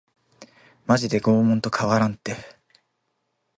[0.87, 2.35] マジで拷問と変わらんて